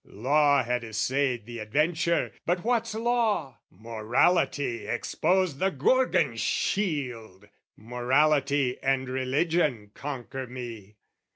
[0.03, 3.59] Law had essayed the adventure, but what's Law?
[3.69, 7.47] Morality exposed the Gorgon shield!
[7.77, 10.95] Morality and Religion conquer me.